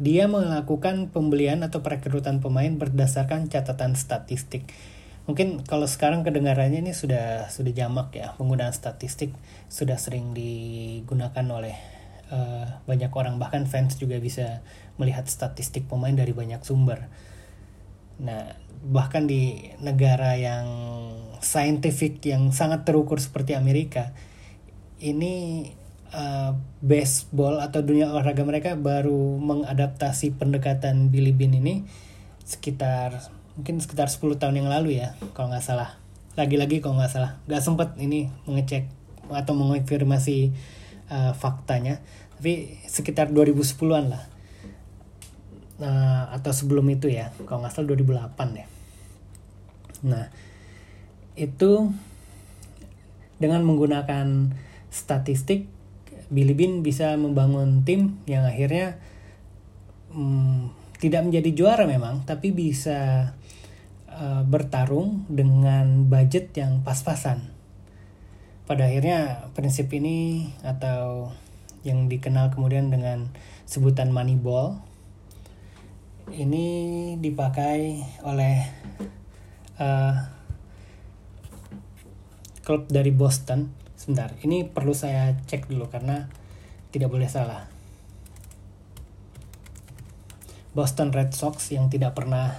dia 0.00 0.24
melakukan 0.32 1.12
pembelian 1.12 1.60
atau 1.60 1.84
perekrutan 1.84 2.40
pemain 2.40 2.72
berdasarkan 2.72 3.52
catatan 3.52 3.92
statistik. 3.96 4.72
Mungkin 5.28 5.62
kalau 5.68 5.84
sekarang 5.84 6.24
kedengarannya 6.24 6.80
ini 6.80 6.96
sudah 6.96 7.52
sudah 7.52 7.72
jamak 7.76 8.16
ya. 8.16 8.32
Penggunaan 8.40 8.72
statistik 8.72 9.36
sudah 9.68 10.00
sering 10.00 10.32
digunakan 10.32 11.44
oleh 11.52 11.76
uh, 12.32 12.80
banyak 12.88 13.12
orang. 13.12 13.36
Bahkan 13.36 13.68
fans 13.68 14.00
juga 14.00 14.16
bisa 14.16 14.64
melihat 14.96 15.28
statistik 15.28 15.84
pemain 15.84 16.16
dari 16.16 16.32
banyak 16.32 16.64
sumber. 16.64 17.12
Nah 18.20 18.56
bahkan 18.80 19.28
di 19.28 19.68
negara 19.84 20.40
yang 20.40 20.64
scientific 21.44 22.24
yang 22.24 22.48
sangat 22.56 22.88
terukur 22.88 23.20
seperti 23.20 23.52
Amerika 23.52 24.16
ini 25.00 25.66
uh, 26.12 26.52
baseball 26.84 27.58
atau 27.64 27.80
dunia 27.80 28.12
olahraga 28.12 28.44
mereka 28.44 28.76
baru 28.76 29.40
mengadaptasi 29.40 30.36
pendekatan 30.36 31.08
Billy 31.08 31.32
Bean 31.32 31.56
ini 31.56 31.88
sekitar 32.44 33.32
mungkin 33.56 33.80
sekitar 33.80 34.08
10 34.08 34.40
tahun 34.40 34.64
yang 34.64 34.68
lalu 34.70 35.00
ya 35.00 35.16
kalau 35.32 35.50
nggak 35.50 35.64
salah. 35.64 35.96
Lagi-lagi 36.36 36.84
kalau 36.84 37.00
nggak 37.00 37.12
salah. 37.12 37.40
Nggak 37.48 37.62
sempet 37.64 37.88
ini 37.98 38.28
mengecek 38.44 38.86
atau 39.32 39.52
mengonfirmasi 39.56 40.52
uh, 41.10 41.32
faktanya. 41.34 42.04
Tapi 42.38 42.80
sekitar 42.88 43.32
2010-an 43.32 44.04
lah. 44.08 44.24
Nah, 45.80 46.28
atau 46.36 46.52
sebelum 46.52 46.84
itu 46.92 47.08
ya 47.08 47.32
kalau 47.48 47.64
nggak 47.64 47.72
salah 47.72 47.88
2008 47.96 48.60
ya. 48.60 48.66
Nah 50.04 50.28
itu 51.36 51.88
dengan 53.40 53.64
menggunakan 53.64 54.52
statistik 54.90 55.70
Billy 56.30 56.54
Bean 56.54 56.86
bisa 56.86 57.18
membangun 57.18 57.82
tim 57.82 58.22
yang 58.30 58.46
akhirnya 58.46 59.02
hmm, 60.14 60.70
tidak 61.02 61.26
menjadi 61.26 61.50
juara 61.50 61.84
memang 61.90 62.22
tapi 62.22 62.54
bisa 62.54 63.32
uh, 64.06 64.42
bertarung 64.46 65.26
dengan 65.26 66.06
budget 66.06 66.54
yang 66.54 66.86
pas-pasan. 66.86 67.50
Pada 68.70 68.86
akhirnya 68.86 69.50
prinsip 69.58 69.90
ini 69.90 70.50
atau 70.62 71.34
yang 71.82 72.06
dikenal 72.06 72.54
kemudian 72.54 72.92
dengan 72.92 73.32
sebutan 73.66 74.14
Moneyball 74.14 74.78
ini 76.30 76.66
dipakai 77.18 78.06
oleh 78.22 78.62
uh, 79.82 80.14
klub 82.62 82.86
dari 82.86 83.10
Boston 83.10 83.79
Sebentar, 84.10 84.34
ini 84.42 84.66
perlu 84.66 84.90
saya 84.90 85.38
cek 85.46 85.70
dulu 85.70 85.86
karena 85.86 86.26
tidak 86.90 87.14
boleh 87.14 87.30
salah. 87.30 87.70
Boston 90.74 91.14
Red 91.14 91.30
Sox 91.30 91.70
yang 91.70 91.86
tidak 91.86 92.18
pernah 92.18 92.58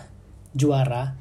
juara 0.55 1.11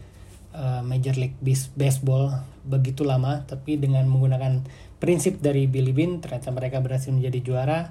uh, 0.54 0.86
Major 0.86 1.18
League 1.18 1.34
Baseball 1.74 2.46
begitu 2.62 3.02
lama 3.02 3.42
tapi 3.42 3.74
dengan 3.74 4.06
menggunakan 4.06 4.62
prinsip 5.02 5.42
dari 5.42 5.66
Billy 5.66 5.90
Bean 5.90 6.22
ternyata 6.22 6.54
mereka 6.54 6.78
berhasil 6.78 7.10
menjadi 7.10 7.42
juara 7.42 7.90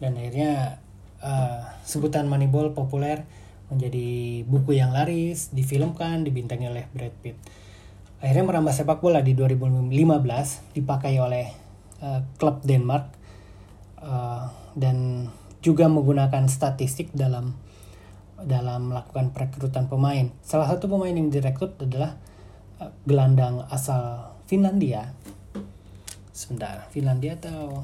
dan 0.00 0.16
akhirnya 0.16 0.80
uh, 1.20 1.68
sebutan 1.84 2.32
Moneyball 2.32 2.72
populer 2.72 3.28
menjadi 3.68 4.40
buku 4.48 4.72
yang 4.72 4.96
laris 4.96 5.52
difilmkan 5.52 6.24
dibintangi 6.24 6.64
oleh 6.64 6.88
Brad 6.96 7.12
Pitt 7.20 7.36
akhirnya 8.24 8.56
merambah 8.56 8.72
sepak 8.72 9.04
bola 9.04 9.20
di 9.20 9.36
2015 9.36 9.92
dipakai 10.72 11.20
oleh 11.20 11.63
uh, 12.04 12.20
klub 12.36 12.60
Denmark 12.60 13.08
uh, 14.04 14.52
dan 14.76 15.28
juga 15.64 15.88
menggunakan 15.88 16.44
statistik 16.44 17.08
dalam 17.16 17.56
dalam 18.44 18.92
melakukan 18.92 19.32
perekrutan 19.32 19.88
pemain. 19.88 20.28
Salah 20.44 20.68
satu 20.68 20.84
pemain 20.84 21.16
yang 21.16 21.32
direkrut 21.32 21.80
adalah 21.80 22.20
uh, 22.76 22.92
gelandang 23.08 23.64
asal 23.72 24.36
Finlandia. 24.44 25.16
Sebentar, 26.34 26.84
Finlandia 26.92 27.40
atau 27.40 27.80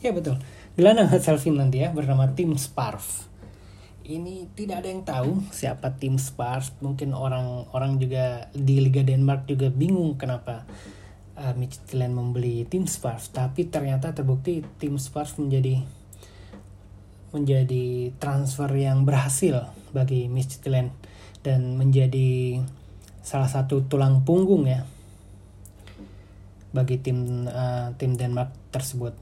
Ya 0.00 0.14
betul. 0.14 0.38
Gelandang 0.78 1.10
asal 1.12 1.36
Finlandia 1.40 1.90
bernama 1.90 2.30
Tim 2.32 2.54
Sparf. 2.56 3.26
Ini 4.06 4.54
tidak 4.54 4.86
ada 4.86 4.88
yang 4.92 5.02
tahu 5.02 5.42
siapa 5.50 5.98
Tim 5.98 6.14
Sparf. 6.14 6.70
Mungkin 6.78 7.10
orang-orang 7.10 7.98
juga 7.98 8.46
di 8.54 8.78
Liga 8.78 9.02
Denmark 9.02 9.50
juga 9.50 9.66
bingung 9.66 10.14
kenapa 10.14 10.62
uh, 11.36 11.54
Midtjylland 11.54 12.16
membeli 12.16 12.64
Tim 12.66 12.88
Sparf. 12.88 13.30
Tapi 13.30 13.68
ternyata 13.68 14.12
terbukti 14.16 14.64
Tim 14.80 14.96
Sparf 14.96 15.36
menjadi 15.36 15.84
menjadi 17.36 18.16
transfer 18.16 18.70
yang 18.72 19.04
berhasil 19.04 19.68
bagi 19.92 20.26
Midtjylland 20.32 20.90
dan 21.44 21.76
menjadi 21.76 22.64
salah 23.20 23.50
satu 23.50 23.84
tulang 23.84 24.22
punggung 24.24 24.64
ya 24.64 24.86
bagi 26.70 27.00
tim 27.00 27.48
uh, 27.48 27.92
tim 27.96 28.16
Denmark 28.16 28.52
tersebut. 28.72 29.16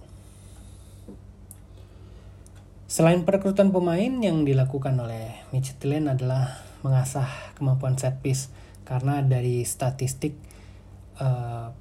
Selain 2.90 3.27
perekrutan 3.27 3.74
pemain 3.74 4.12
yang 4.22 4.46
dilakukan 4.46 4.94
oleh 4.98 5.42
Midtjylland 5.50 6.07
adalah 6.14 6.62
mengasah 6.87 7.27
kemampuan 7.59 7.98
set 7.98 8.22
piece 8.22 8.53
karena 8.85 9.24
dari 9.24 9.64
statistik 9.66 10.37
uh, 11.18 11.72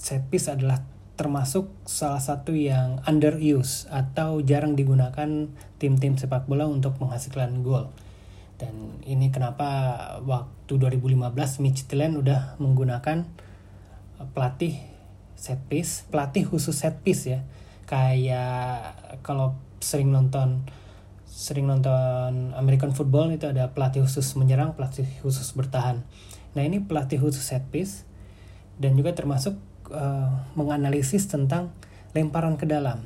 set 0.00 0.24
piece 0.32 0.48
adalah 0.48 0.80
termasuk 1.20 1.68
salah 1.84 2.24
satu 2.24 2.56
yang 2.56 3.04
underuse 3.04 3.84
atau 3.92 4.40
jarang 4.40 4.72
digunakan 4.72 5.52
tim-tim 5.76 6.16
sepak 6.16 6.48
bola 6.48 6.64
untuk 6.64 6.96
menghasilkan 6.96 7.60
gol. 7.60 7.92
Dan 8.56 9.04
ini 9.04 9.28
kenapa 9.28 9.68
waktu 10.24 10.80
2015 10.80 11.60
Midtjylland 11.60 12.16
udah 12.16 12.56
menggunakan 12.56 13.28
pelatih 14.32 14.80
set 15.36 15.60
piece, 15.68 16.08
pelatih 16.08 16.48
khusus 16.48 16.72
set 16.72 17.04
piece 17.04 17.28
ya. 17.28 17.44
Kayak 17.84 18.96
kalau 19.20 19.60
sering 19.84 20.08
nonton 20.08 20.64
sering 21.28 21.68
nonton 21.68 22.56
American 22.56 22.96
football 22.96 23.28
itu 23.28 23.44
ada 23.44 23.76
pelatih 23.76 24.08
khusus 24.08 24.32
menyerang, 24.40 24.72
pelatih 24.72 25.08
khusus 25.20 25.52
bertahan. 25.52 26.00
Nah 26.56 26.62
ini 26.64 26.80
pelatih 26.80 27.20
khusus 27.20 27.44
set 27.44 27.68
piece 27.68 28.08
dan 28.80 28.96
juga 28.96 29.12
termasuk 29.12 29.60
uh, 29.90 30.46
menganalisis 30.54 31.26
tentang 31.26 31.74
lemparan 32.16 32.58
ke 32.58 32.66
dalam. 32.66 33.02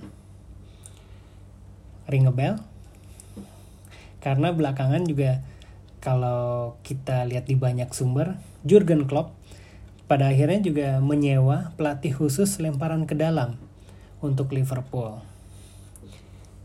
Ring 2.09 2.29
a 2.29 2.33
bell? 2.33 2.61
Karena 4.21 4.53
belakangan 4.53 5.05
juga 5.05 5.45
kalau 6.01 6.77
kita 6.85 7.25
lihat 7.25 7.49
di 7.49 7.57
banyak 7.57 7.93
sumber, 7.93 8.37
Jurgen 8.65 9.09
Klopp 9.09 9.37
pada 10.05 10.29
akhirnya 10.29 10.61
juga 10.61 10.89
menyewa 11.01 11.73
pelatih 11.81 12.13
khusus 12.13 12.61
lemparan 12.61 13.09
ke 13.09 13.17
dalam 13.17 13.57
untuk 14.21 14.53
Liverpool. 14.53 15.21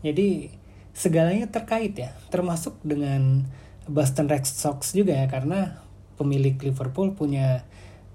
Jadi 0.04 0.52
segalanya 0.92 1.48
terkait 1.48 1.96
ya, 1.96 2.12
termasuk 2.28 2.76
dengan 2.84 3.48
Boston 3.88 4.28
Red 4.28 4.44
Sox 4.44 4.92
juga 4.92 5.16
ya 5.16 5.26
karena 5.28 5.80
pemilik 6.20 6.56
Liverpool 6.60 7.16
punya 7.16 7.64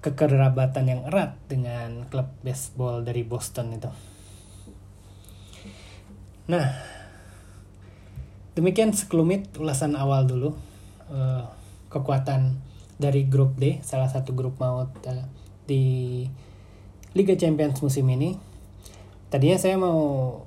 kekerabatan 0.06 0.86
yang 0.86 1.02
erat 1.10 1.34
dengan 1.50 2.06
klub 2.14 2.30
baseball 2.46 3.02
dari 3.02 3.26
Boston 3.26 3.74
itu. 3.74 3.90
Nah, 6.46 6.78
demikian 8.54 8.94
sekelumit 8.94 9.50
ulasan 9.58 9.98
awal 9.98 10.30
dulu 10.30 10.54
uh, 11.10 11.50
kekuatan 11.90 12.62
dari 13.02 13.26
grup 13.26 13.58
D, 13.58 13.82
salah 13.82 14.06
satu 14.06 14.38
grup 14.38 14.62
maut 14.62 14.94
uh, 15.10 15.26
di 15.66 16.22
Liga 17.18 17.34
Champions 17.34 17.82
musim 17.82 18.06
ini. 18.14 18.38
Tadinya 19.34 19.58
saya 19.58 19.74
mau 19.82 20.38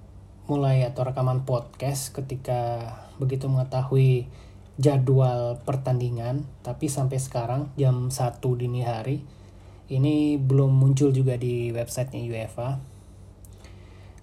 mulai 0.46 0.86
atau 0.86 1.02
rekaman 1.02 1.42
podcast 1.42 2.14
ketika 2.14 2.94
begitu 3.18 3.50
mengetahui 3.50 4.30
jadwal 4.78 5.58
pertandingan 5.66 6.46
tapi 6.62 6.86
sampai 6.86 7.18
sekarang 7.18 7.68
jam 7.74 8.14
1 8.14 8.38
dini 8.38 8.86
hari 8.86 9.26
ini 9.88 10.36
belum 10.36 10.72
muncul 10.72 11.12
juga 11.12 11.40
di 11.40 11.72
websitenya 11.72 12.28
UEFA 12.28 12.78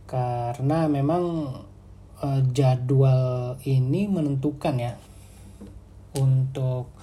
karena 0.05 0.85
memang 0.85 1.23
uh, 2.21 2.41
jadwal 2.53 3.57
ini 3.65 4.05
menentukan 4.05 4.75
ya 4.77 4.93
untuk 6.15 6.93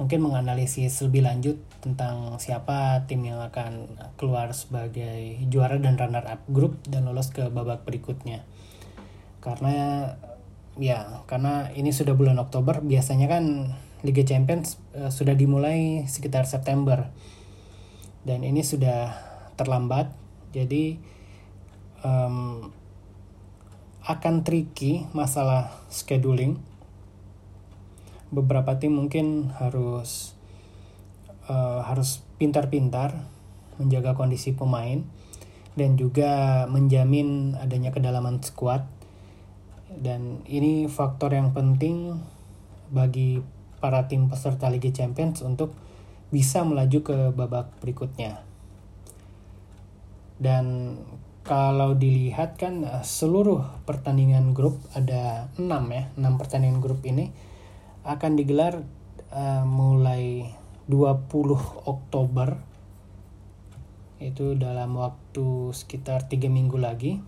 mungkin 0.00 0.24
menganalisis 0.24 1.04
lebih 1.04 1.28
lanjut 1.28 1.60
tentang 1.84 2.40
siapa 2.40 3.04
tim 3.04 3.20
yang 3.24 3.40
akan 3.40 4.00
keluar 4.16 4.52
sebagai 4.56 5.36
juara 5.52 5.76
dan 5.76 6.00
runner 6.00 6.24
up 6.24 6.40
grup 6.48 6.80
dan 6.88 7.04
lolos 7.04 7.32
ke 7.32 7.48
babak 7.52 7.84
berikutnya. 7.84 8.44
Karena 9.44 10.08
ya, 10.80 11.24
karena 11.28 11.68
ini 11.76 11.92
sudah 11.92 12.16
bulan 12.16 12.40
Oktober, 12.40 12.80
biasanya 12.80 13.28
kan 13.28 13.76
Liga 14.00 14.24
Champions 14.24 14.80
uh, 14.96 15.12
sudah 15.12 15.36
dimulai 15.36 16.08
sekitar 16.08 16.48
September. 16.48 17.12
Dan 18.24 18.44
ini 18.44 18.60
sudah 18.60 19.16
terlambat. 19.56 20.12
Jadi 20.50 20.98
um, 22.04 22.68
akan 24.04 24.34
tricky 24.42 25.06
masalah 25.12 25.70
scheduling. 25.92 26.58
Beberapa 28.30 28.78
tim 28.78 28.94
mungkin 28.94 29.50
harus 29.58 30.38
uh, 31.50 31.82
harus 31.82 32.22
pintar-pintar 32.38 33.26
menjaga 33.80 34.14
kondisi 34.14 34.54
pemain 34.54 35.02
dan 35.74 35.96
juga 35.96 36.64
menjamin 36.68 37.56
adanya 37.56 37.90
kedalaman 37.90 38.42
squad 38.44 38.84
dan 39.90 40.46
ini 40.46 40.86
faktor 40.86 41.34
yang 41.34 41.50
penting 41.50 42.22
bagi 42.94 43.42
para 43.82 44.06
tim 44.06 44.30
peserta 44.30 44.70
Liga 44.70 44.92
Champions 44.94 45.42
untuk 45.42 45.74
bisa 46.30 46.62
melaju 46.62 46.98
ke 47.02 47.16
babak 47.34 47.74
berikutnya. 47.82 48.42
Dan 50.40 50.96
kalau 51.44 51.98
dilihat 51.98 52.56
kan 52.56 52.86
eh, 52.86 53.04
seluruh 53.04 53.66
pertandingan 53.84 54.54
grup 54.56 54.80
ada 54.96 55.52
6 55.58 55.66
ya, 55.68 56.04
6 56.16 56.40
pertandingan 56.40 56.80
grup 56.80 57.02
ini 57.04 57.30
akan 58.00 58.32
digelar 58.32 58.80
uh, 59.28 59.64
mulai 59.68 60.48
20 60.88 61.84
Oktober 61.84 62.56
itu 64.20 64.56
dalam 64.56 64.96
waktu 65.00 65.72
sekitar 65.72 66.28
3 66.28 66.48
minggu 66.48 66.76
lagi 66.76 67.20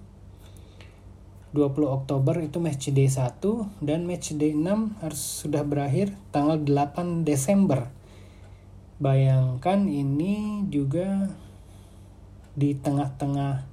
20 1.53 1.85
Oktober 1.85 2.41
itu 2.41 2.57
match 2.61 2.89
day 2.97 3.09
1 3.09 3.41
dan 3.85 4.09
match 4.09 4.33
day 4.37 4.57
6 4.57 5.05
harus 5.05 5.23
sudah 5.45 5.61
berakhir 5.65 6.17
tanggal 6.33 6.57
8 6.61 7.29
Desember 7.29 7.93
bayangkan 9.03 9.91
ini 9.91 10.63
juga 10.71 11.35
di 12.55 12.79
tengah-tengah 12.79 13.67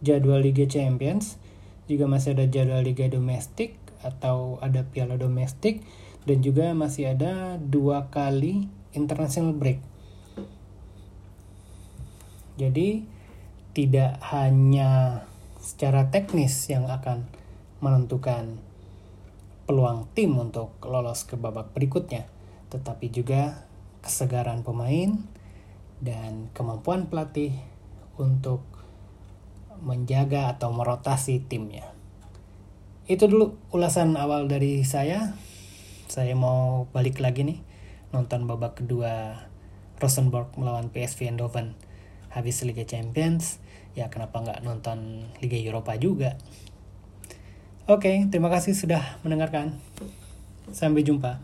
jadwal 0.00 0.40
Liga 0.40 0.64
Champions 0.64 1.36
juga 1.84 2.08
masih 2.08 2.32
ada 2.32 2.48
jadwal 2.48 2.80
Liga 2.80 3.04
Domestik 3.12 3.76
atau 4.00 4.56
ada 4.64 4.88
Piala 4.88 5.20
Domestik 5.20 5.84
dan 6.24 6.40
juga 6.40 6.72
masih 6.72 7.12
ada 7.12 7.60
dua 7.60 8.08
kali 8.08 8.72
international 8.96 9.52
break. 9.52 9.84
Jadi 12.56 13.04
tidak 13.76 14.16
hanya 14.32 15.24
secara 15.60 16.08
teknis 16.08 16.72
yang 16.72 16.88
akan 16.88 17.28
menentukan 17.84 18.56
peluang 19.68 20.08
tim 20.16 20.36
untuk 20.40 20.72
lolos 20.82 21.28
ke 21.28 21.36
babak 21.36 21.72
berikutnya, 21.76 22.24
tetapi 22.72 23.12
juga 23.12 23.69
kesegaran 24.00 24.64
pemain 24.64 25.20
dan 26.00 26.48
kemampuan 26.56 27.08
pelatih 27.12 27.56
untuk 28.16 28.64
menjaga 29.80 30.52
atau 30.56 30.72
merotasi 30.72 31.40
timnya. 31.44 31.88
Itu 33.08 33.28
dulu 33.28 33.56
ulasan 33.72 34.16
awal 34.16 34.48
dari 34.48 34.84
saya. 34.84 35.32
Saya 36.10 36.34
mau 36.34 36.90
balik 36.92 37.22
lagi 37.22 37.46
nih 37.46 37.58
nonton 38.10 38.46
babak 38.50 38.82
kedua 38.82 39.46
Rosenborg 40.02 40.50
melawan 40.58 40.90
PSV 40.90 41.30
Eindhoven 41.30 41.78
habis 42.30 42.62
Liga 42.66 42.82
Champions 42.82 43.62
ya 43.94 44.10
kenapa 44.10 44.42
nggak 44.42 44.62
nonton 44.66 45.30
Liga 45.38 45.58
Eropa 45.58 45.94
juga 45.98 46.34
oke 47.86 48.30
terima 48.30 48.50
kasih 48.50 48.74
sudah 48.74 49.22
mendengarkan 49.22 49.78
sampai 50.70 51.06
jumpa 51.06 51.42